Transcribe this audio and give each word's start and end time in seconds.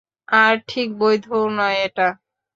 আর, 0.35 0.53
ঠিক 0.67 0.87
বৈধও 0.99 1.41
নয় 1.57 1.77
এটা। 1.85 2.07